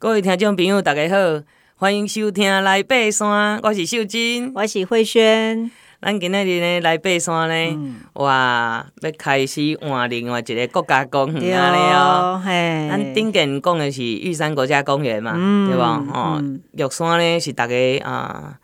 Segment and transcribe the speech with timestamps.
[0.00, 1.42] 各位听众朋友，大家好，
[1.74, 5.72] 欢迎收听《来爬山》，我是秀珍，我是慧萱。
[6.00, 12.38] 咱今日呢来爬山呢，嗯、哇，要开始换另外一个国家公园了。
[12.38, 16.00] 嘿，咱顶间讲的是玉山国家公园嘛，嗯、对吧？
[16.14, 16.40] 哦，
[16.74, 17.74] 玉、嗯、山呢是大家
[18.04, 18.56] 啊。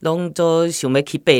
[0.00, 1.32] 拢做想要去爬，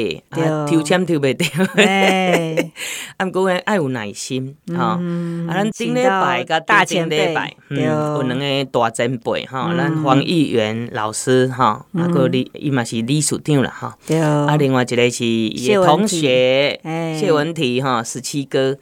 [0.42, 1.45] 啊，抽签抽袂着，
[3.16, 5.00] 啊，毋过呢爱有耐心，吼，啊，
[5.48, 16.79] 咱顶礼拜甲大前礼拜，嗯，有两个大前辈，吼，咱黄议员老师，吼，啊，个李伊嘛是理事长啦，吼，啊，另外一个是伊个同学，
[17.18, 18.77] 谢文提，吼，十七哥，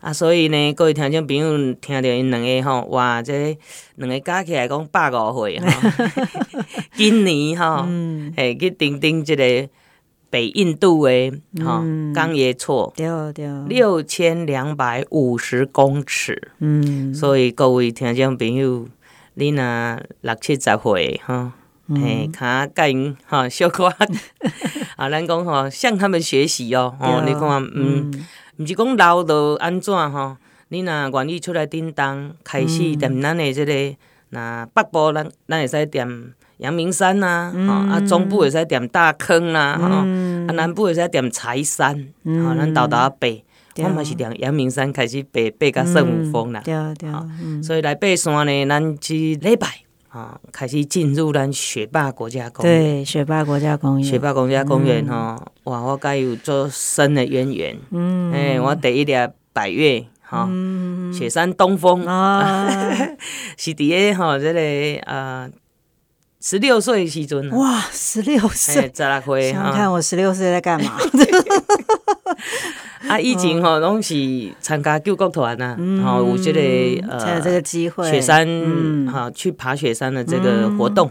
[0.00, 3.58] 啊，所以呢，各位听众朋友听着因两个，吼，哇，这
[3.96, 5.66] 两个加起来讲百五岁，吼，
[6.94, 7.86] 今年，吼，
[8.36, 9.24] 诶，去顶顶。
[9.24, 9.68] 即个
[10.30, 11.30] 北印度的
[11.64, 11.80] 哈
[12.12, 12.92] 冈耶措，
[13.68, 18.88] 六千两百五十公尺，嗯，所以各位听众朋友，
[19.34, 21.52] 你若六七十岁吼，
[21.88, 23.86] 嘿，卡甲因哈 小可
[24.96, 28.10] 啊，咱讲吼向他们学习哦，哦，你看，嗯，
[28.56, 30.36] 毋是讲老就安怎吼，
[30.74, 33.96] 你若愿意出来叮当，开始踮咱的这个，
[34.30, 36.32] 那北部咱咱会使踮。
[36.58, 37.52] 阳明山呐，
[37.90, 40.04] 啊，中部会使踮大坑啦，啊，
[40.52, 43.28] 南部会使踮柴山，啊，咱豆豆啊爬，
[43.82, 49.66] 我嘛是踮阳明山开始爬，爬到圣母峰啦，对对，所以来爬山呢，咱去礼拜
[50.10, 59.12] 啊，开始进入咱雪霸国家公园，对，雪霸国家公园，雪霸国家公园哈，哇，我甲有做深的渊源，嗯，诶，我第一粒
[59.52, 60.04] 百岳，
[60.34, 60.48] 哈，
[61.16, 62.04] 雪山东风。
[62.06, 62.90] 啊，
[63.56, 64.60] 是伫个吼，这个
[65.10, 65.48] 啊。
[66.40, 70.92] 十六岁时阵，哇，十六岁，十六岁，想看我十六岁在干嘛？
[73.08, 74.14] 啊，以前吼拢是
[74.60, 76.60] 参加救国团啊，吼有这个
[77.08, 78.46] 呃，才有这个机会，雪山
[79.06, 81.10] 哈去爬雪山的这个活动，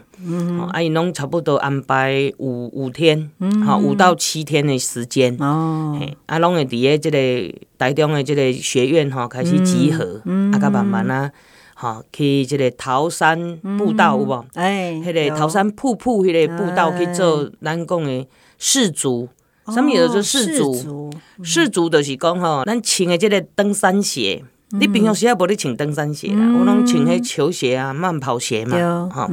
[0.72, 3.30] 啊，伊拢差不多安排五五天，
[3.66, 10.22] 哈，五到七天的时间，哦，啊，拢会伫个这个台中的这个学院哈开始集合，
[10.52, 11.32] 啊，甲慢慢啊。
[11.76, 14.46] 吼，去即个桃山步道有无？
[14.54, 18.28] 哎，迄个桃山瀑布迄个步道去做咱讲的
[18.58, 19.28] 士足，
[19.68, 21.12] 啥物叫做士足？
[21.44, 29.30] 士足就是讲吼，咱穿的即个登山鞋，你平常时也无咧穿登山鞋啦，我拢穿迄球鞋啊、慢跑鞋嘛，吼，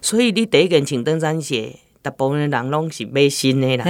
[0.00, 3.84] 所以你第一件穿登山鞋，大部分人拢是买新的啦。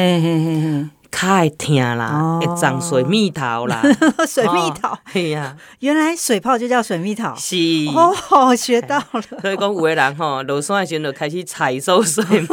[1.11, 3.83] 卡会疼啦，会长水蜜桃啦，
[4.27, 7.55] 水蜜桃，系呀，原来水泡就叫水蜜桃，是。
[7.95, 9.23] 哦，学到了。
[9.43, 12.47] 所以讲有个人吼，落山的时阵就开始采收水蜜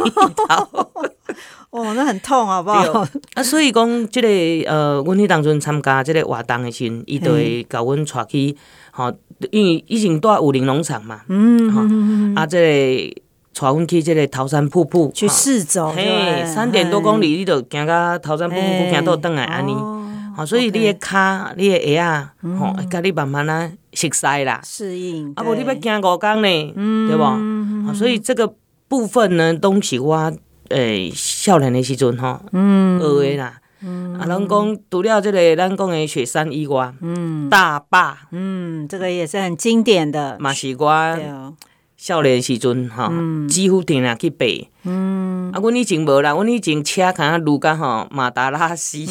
[0.46, 0.68] 桃，
[1.70, 3.06] 哦，那很痛，好不好？
[3.34, 4.28] 啊，所以讲这个
[4.70, 8.56] 呃，阮迄当阵参加这个活动的时阵，伊就会甲阮带去，
[8.90, 9.12] 吼，
[9.50, 11.72] 因为以前住武林农场嘛，嗯，
[12.34, 13.22] 哈，啊，这个。
[13.52, 19.74] 带阮去这个桃山瀑布去试走，嘿，三点多公里，你就行到桃山瀑布，行到转来安尼，
[20.34, 26.74] 好，所以你的脚、你的鞋啊，吼，甲你慢慢啊熟悉啦，适应，啊，无你要行五工呢，
[27.08, 27.92] 对不？
[27.92, 28.54] 所以这个
[28.88, 30.32] 部分呢，拢是我
[30.70, 33.60] 诶少年的时阵吼，学的啦，
[34.18, 41.54] 啊，人讲除了这个咱讲的雪山以外，嗯，大坝，嗯，这个也是很经典的，嘛是我。
[41.96, 43.12] 少年时阵，吼，
[43.46, 44.46] 几乎定定去爬。
[44.84, 49.04] 嗯，啊，阮以前无啦，阮以前车卡路甲吼马达拉西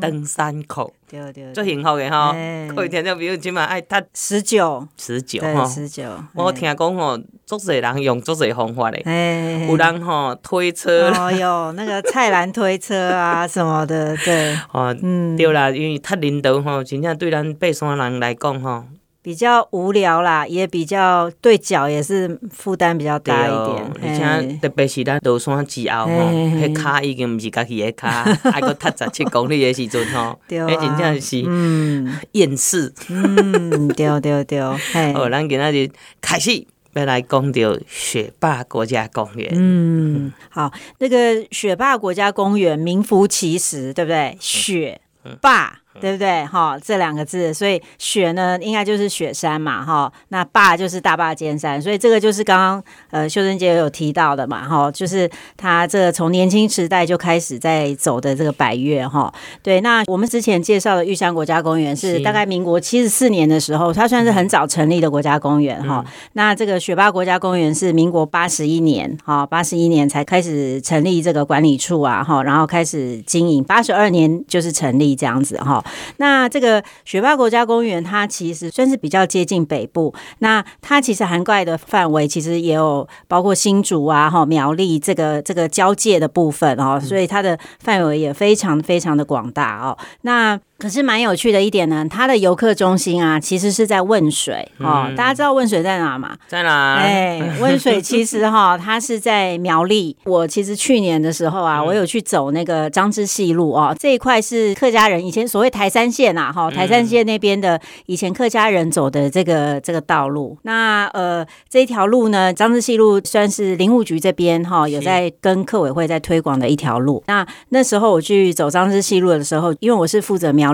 [0.00, 2.32] 登山口，对对，最幸福的吼。
[2.74, 6.04] 可以听到，比如，今嘛爱踏十九，十九吼，十九。
[6.34, 18.84] 我听讲吼，足侪人用足侪方法嘞，有人吼推车，哦哟，那个菜篮推车啊 什么的，对，哦，嗯，对啦，因为太领导吼，真正对咱爬山人来讲吼。
[19.22, 23.92] 比较无聊啦，也比较对脚也是负担比较大一点。
[24.02, 32.92] 而且特别是咱登山之后吼，迄卡已经毋是家己的卡， 还阁踏十七公里的时阵吼，迄真正是嗯厌世。
[33.08, 34.60] 嗯，对对对。
[34.60, 35.90] 好， 咱今仔日
[36.22, 39.50] 开始要来讲到雪霸国家公园。
[39.52, 44.36] 嗯，好，那个雪霸国家公园名副其实，对不对？
[44.40, 45.00] 雪
[45.42, 45.76] 霸。
[46.00, 46.44] 对不对？
[46.46, 50.12] 哈，这两个字，所以雪呢，应该就是雪山嘛，哈。
[50.28, 59.32] 那霸就是大霸尖山，所以这个就是刚刚呃秀珍姐有提到的嘛，哈，就是他这个从年轻时代就开始在走的这个百越，哈。
[59.62, 66.04] 对，那我们之前介绍的玉山国家公园是大概民国七十四年的时候，它算是很早成立的国家公园，哈。
[66.06, 75.84] 嗯、那这个雪霸国家公园是民国八十一年，哈，八十一年才开始成立这个管理处啊，哈，然后开始经营，八十二年就是成立这样子，哈。
[76.16, 80.14] 那这个雪霸国家公园，它其实算是比较接近北部。
[80.38, 89.96] 那它其实涵盖的范围，其实也有包括新竹啊、哈苗栗这个这个交界的部分哦，所以它的范围也非常非常的广大哦。
[90.22, 95.04] 那可是蛮有趣的一点呢，它的游客中心啊，其实是在汶水哦。
[95.08, 96.34] 嗯、大家知道汶水在哪吗？
[96.48, 96.94] 在哪？
[96.94, 100.16] 哎，汶水 其实哈，它是在苗栗。
[100.24, 110.56] 我其实去年的时候啊，我有去走那个张之细路哦，这一块是客家人以前所谓台山县呐，哈，台山县那边的以前客家人走的这个这个道路。
[110.62, 117.22] 那呃，这一条路呢，张之细路算是林务局这边哈有在跟客委会在推广的一条路。
[117.26, 120.69] 那那时候我去走张之细路的时候，因为我是负责苗。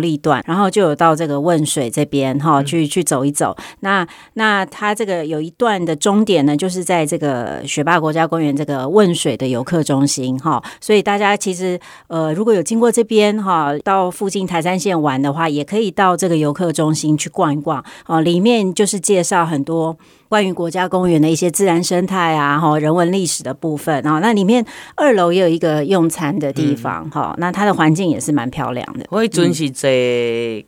[0.46, 3.56] 然后就有到这个汶水这边哈，去去走一走。
[3.80, 10.62] 那那它这个有一段的终点呢，就是在这个雪霸国家公园这个汶水的游客中心哈。
[10.80, 11.78] 所以大家其实
[12.08, 18.20] 呃，如果有经过这边哈，到附近台山县玩的话，也可以到这个游客中心去逛一逛哦。
[18.20, 19.96] 里面就是介绍很多。
[20.28, 24.64] 关于国家公园的一些自然生态啊，哈，人文历史的部分啊，那里面
[24.94, 29.06] 二楼也有一个用餐的地方，哈、那它的环境也是蛮漂亮的。
[29.10, 29.88] 我准是坐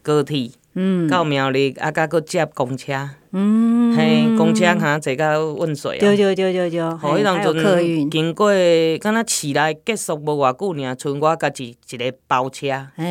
[0.03, 2.93] 高铁，嗯，到苗栗啊，甲佫接公车。
[3.33, 8.51] 嗯，嘿，公车哈坐到汶水啊，对对对对对，吼，迄当阵经过，
[9.01, 13.05] 敢若市内结束无偌久尔，剩我家己一个包车，哎，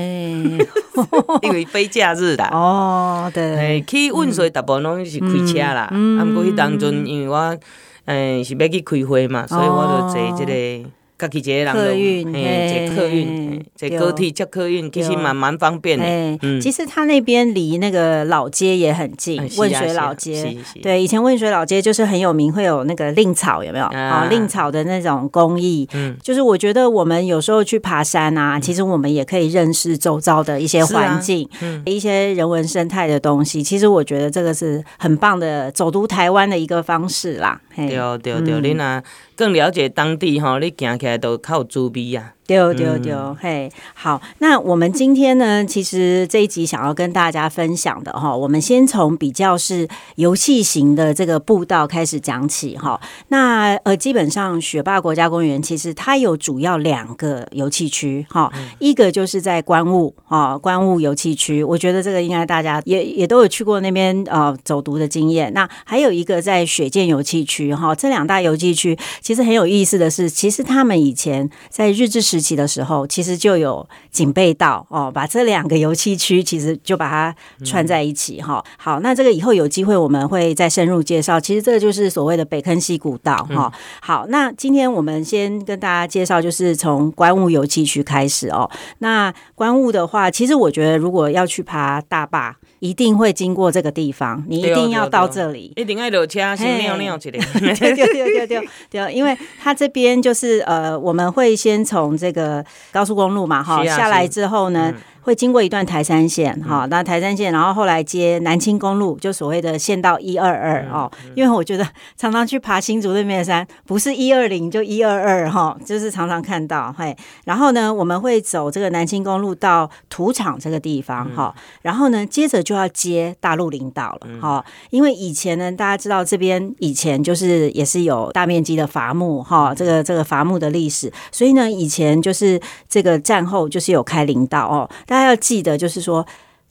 [1.43, 7.57] 因为非假日啦，哦，对，嘿，去汶水大部分拢是开车啦，啊，毋过迄当阵因为我，
[8.05, 10.89] 诶，是要去开会嘛，所以我就坐即个。
[11.17, 16.05] 家己一个人客运，嘿，坐客运，坐高铁接客运，其实蛮蛮方便的。
[16.41, 20.55] 嗯，其实它那边离那个老街也很近，汶水老街。
[20.83, 23.85] 对，以前汶水老街就是很有名，会有那个蔺草，有没有？
[23.85, 25.87] 啊，蔺草的那种工艺。
[25.93, 31.49] 嗯，就是我觉得我们有时候去爬山啊，其实我们也可以认识周遭的一些环境，
[31.85, 33.63] 一些人文生态的东西。
[33.63, 37.59] 其实我觉得这个是很棒的走读台湾的一个方式啦。
[37.75, 37.89] 对
[38.19, 39.01] 对对，你呐
[39.35, 42.36] 更了解当地哈，你行来都较有滋味啊。
[42.47, 49.85] 丢丢丢，嘿，好，那我们今天呢，其实这一集想要跟大家分享的哈，我们先从比较是
[50.15, 52.99] 游戏型的这个步道开始讲起哈。
[53.27, 58.49] 那呃，基本上雪霸国家公园其实它有主要两个游戏区哈，
[58.79, 65.51] 一个就是在观雾哈，观雾游戏区，我觉得这个应该大家也也都有去过那边呃走读的经验。
[65.53, 77.35] 那还有一个在雪见游戏区哈，这两大游戏区其实很有意思的是，其实他们以前在日治时时期的时候，其实就有警备道哦，把这两个油漆区其实就把它
[77.65, 78.63] 串在一起哈。
[78.63, 81.39] 嗯、好，那这个以后有机会我们会再深入介绍。
[81.39, 83.71] 其实这个就是所谓的北坑溪古道哈。
[83.73, 88.69] 嗯、好，那今天我们先跟大家介绍，就是从观雾油漆区开始哦。
[88.99, 97.39] 那观雾的话，其实我觉得如果要去爬大坝，一定会经过这个地方，你一定要到这里，一定要落车先尿尿去的。
[97.59, 104.94] 对对对对对，因为它这边就是呃，我们会先从这个高速公路嘛，哈，下来之后呢。
[105.27, 111.12] 嗯会经过一段台山线，哈，那台山线，然后后来接南青公路，就所谓的县道一二二哦。
[111.35, 111.85] 因为我觉得
[112.15, 117.13] 常常去爬新竹那边的山，不是一二零就一二二哈，就是常常看到嘿。
[117.44, 124.63] 然后呢，我们会走这个南青公路到土场这个地方哈，然后呢，接着就要接大陆林道了哈。
[124.91, 134.90] 因为以前呢，大家知道这边以前就是也是有大面积的伐木哈，这个这个伐木的历史，所以呢，以前就是这个战后就是有开林道哦。
[135.18, 136.24] 大家要记得，就是说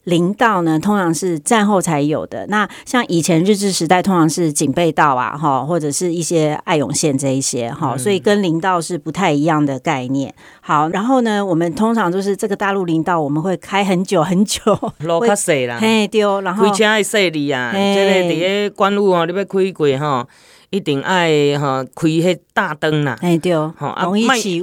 [0.05, 2.47] 林道呢，通常是战后才有的。
[2.47, 10.33] 那像以前日治时代，通常是警备道啊，哈，或者是一些爱永线这一些，哈，嗯、所以跟林道是不太一样的概念。
[10.61, 14.61] 好，然后呢，我们通常就是这个大陆林道，我们会开很久很久，
[15.03, 20.25] 路较细啦，嘿，对，然后开车爱细腻啊，这个伫个关路哦，你要开过哈。
[20.69, 24.17] 一定爱哈开迄大灯呐，哎对，吼啊，莫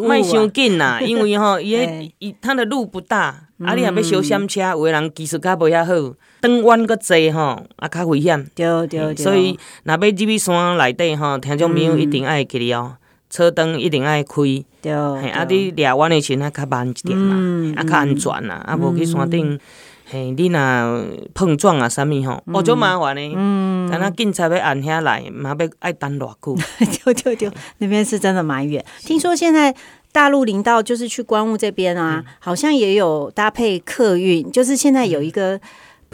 [0.07, 12.97] 莫伤紧呐， 因为吼伊个伊它的路不大，啊，你若要小闪车，有个人技术较无遐好，转弯个济吼，啊，较危险，对对对，所以若要入去山内底吼，听众朋友一定爱记得哦，
[13.31, 14.35] 车灯一定爱开，
[14.83, 19.59] 对，啊，你掠弯的时阵较慢一点嘛，啊，较安全啦，啊，无去山顶。
[20.07, 23.35] 嘿，你若碰撞啊，啥物吼，哦，就麻烦呢。
[23.35, 26.55] 嗯，敢若警察要按遐来，嘛要爱等偌久。
[27.07, 28.85] 对对对，那边是真的蛮远。
[29.01, 29.75] 听说现在
[30.15, 35.61] 大陆林道就是去关务这边啊，好像也有搭配客运，就是现在有一个。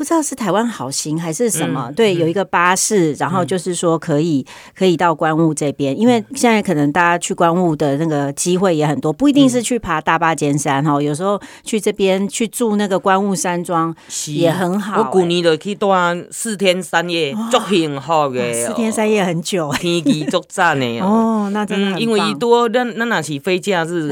[0.00, 13.95] 不知道是台湾好行还是什么，嗯、对，有一个巴士，然后就是说可以、嗯、可以到关务这边，因为现在可能大家去关务的那个机会也很多，不一定是去爬大巴尖山哈，有时候去这边去住那个关务山庄
[14.28, 15.07] 也很好、欸。
[15.07, 15.88] 我去年就去住
[16.30, 18.54] 四天三夜，足幸福的。
[18.54, 24.11] 四天三夜很久、欸，天气足赞的哦，那真的、嗯、因为多，那那那是非假日。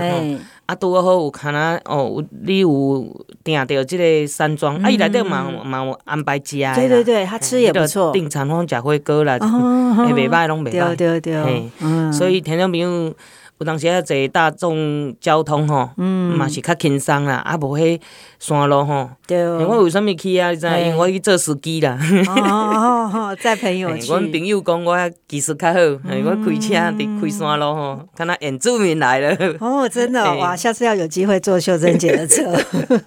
[0.68, 12.12] 啊，拄好有看啊，哦，你有订到即个山庄，啊，伊内底嘛嘛有安排食的，对对对，他吃也不错，订餐方食火锅啦，也袂歹拢袂歹，对对对，嗯。
[12.12, 13.14] 所以听众朋友。
[13.60, 18.00] 有当时啊，坐大众交通吼，嘛是较轻松啦，啊无迄
[18.38, 19.10] 山路吼。
[19.26, 19.44] 对。
[19.48, 20.50] 我为什物去啊？
[20.50, 20.66] 你知？
[20.66, 21.98] 因为我去做司机啦。
[22.28, 24.06] 哦哦，载朋友去。
[24.12, 24.96] 阮朋友讲我
[25.26, 29.36] 技术较好，我开车伫开山路吼，看那原住民来了。
[29.58, 30.54] 哦，真的哇！
[30.54, 32.44] 下次要有机会坐秀贞姐的车。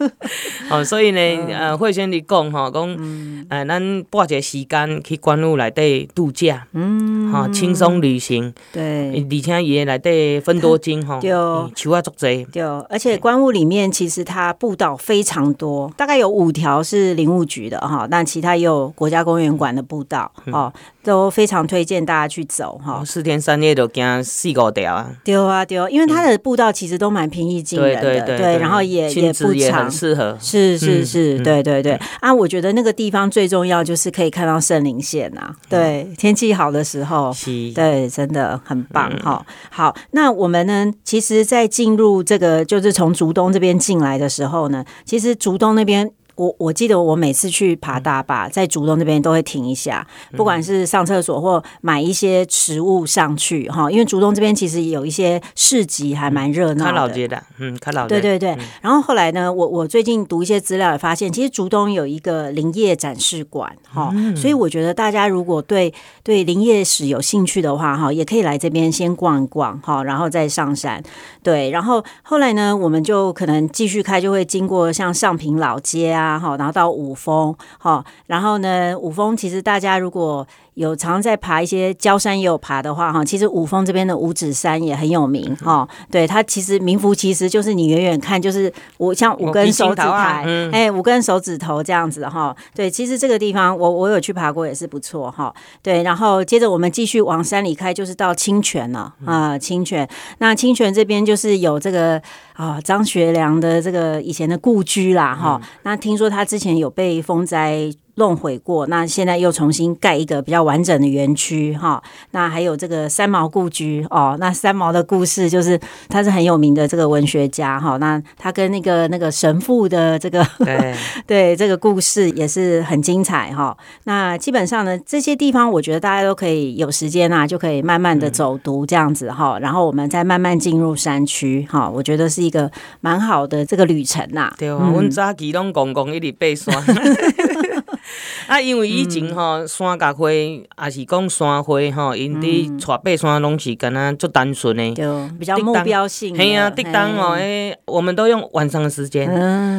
[0.70, 8.54] 哦，所以呢，呃，慧萱你讲吼，讲，呃，咱拨一个时间去观雾内底度假，嗯，哈，轻松旅行。
[8.74, 9.12] 对。
[9.12, 10.41] 而且伊个内底。
[10.42, 23.04] 分多金哈， 就，球啊，足济，对，而且观雾里面其实它步道非常多，大概有五条是林务局的哈，但其他也有国家公园馆的步道哦，都非常推荐大家去走哈。
[23.06, 32.00] 四天三夜都行四五条啊，丢啊丢，因为它的步道其实都蛮平易近人的，对，然后也也不长，适合，是是是，对对对。
[32.20, 37.32] 啊，我觉得那个地方最重要就是可以看到圣棱线呐，对，天气好的时候，
[37.76, 39.46] 对，真的很棒哈。
[39.70, 40.32] 好，那。
[40.42, 46.10] 我们呢，其实，在进入这个就是从竹东这边进来的时候呢，其实竹东那边。
[46.36, 56.92] 我我记得我每次去爬大坝，在竹东那边都会停一下，不管是上厕所或买一些食物上去哈，因为竹东这边其实有一些市集还蛮热闹的。
[56.92, 58.10] 看老街的，嗯，看老街。
[58.10, 58.58] 对对对。
[58.82, 71.04] 然后后来呢，我我最近读一些资料也发现，其实竹东有一个林业展示馆哈，所以我觉得大家如果对对林业史有兴趣的话哈，也可以来这边先逛一逛哈，然后再上山。
[71.44, 76.21] 对，然后后来呢，我们就可能继续开，就会经过像上平老街啊。
[76.22, 102.22] 啊好，然后到五峰，好，然后呢，五峰其实大家如果有常在爬一些焦山也有爬的话，哈，其实五峰这边的五指山也很有名，哈，对，它其实名副其实，就是你远远看就是我像五根手指头，哎，五根手指头这样子，哈，对，其实这个地方我我有去爬过，也是不错，哈，对，然后接着我们继续往山里开，就是到清泉了，啊，清泉，那清泉这边就是有这个。
[102.54, 112.02] 啊，张学良的这个以前的故居啦，哈、嗯，那听说他之前有被风灾弄毁过，那现在又重新盖一个比较完整的园区，哈，
[112.32, 120.96] 那还有这个三毛故居哦，那三毛的故事就是他是很有名的这个文学家，哈，那他跟那个那个神父的这个对。
[121.28, 134.56] 对这个故事也是很精彩，哈，那基本上呢，这些地方我觉得大家都可以有时间啊，就可以慢慢的走读这样子，哈、嗯，然后我们再慢慢进入山区，哈，我觉得是一个蛮好的这个旅程呐、啊。
[134.58, 136.84] 对啊，我们早期拢公公一直爬山。
[138.48, 144.94] 啊，因为以前吼山甲花，也是讲山花吼，因伫带爬山拢是敢那足单纯的，
[145.40, 146.36] 比较目标性。
[146.38, 149.28] 嘿啊，叮当哦，诶，我们都用晚上的时间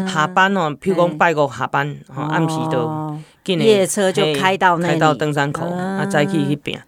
[0.08, 6.80] 下班哦，譬如讲拜五下班，吼暗时都，夜车就开到那，开到登山口，啊，再去迄边。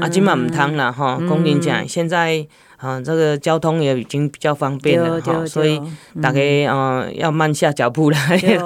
[0.00, 2.46] 啊，今嘛毋通啦，吼，讲真正现在。
[2.78, 5.80] 啊，这个交通也已经比较方便了哈，所以
[6.22, 8.18] 大概嗯要慢下脚步来。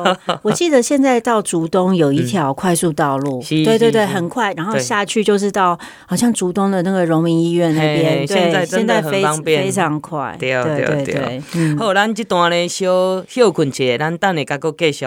[0.43, 8.27] 我记得现在到竹东有一条快速道路，对对对，很快，然后下去就是到好像竹东的那个荣民医院那边。
[8.27, 10.37] 现在真的很方便，非常快。
[10.39, 15.07] 对对对，好，咱这段呢小休困一下，咱等下再搁继续。